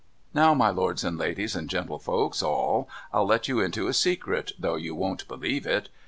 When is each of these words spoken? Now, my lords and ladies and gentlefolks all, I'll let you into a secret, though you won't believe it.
Now, 0.33 0.55
my 0.55 0.71
lords 0.71 1.03
and 1.03 1.15
ladies 1.15 1.55
and 1.55 1.69
gentlefolks 1.69 2.41
all, 2.41 2.89
I'll 3.13 3.27
let 3.27 3.47
you 3.47 3.59
into 3.59 3.85
a 3.87 3.93
secret, 3.93 4.51
though 4.57 4.73
you 4.75 4.95
won't 4.95 5.27
believe 5.27 5.67
it. 5.67 5.89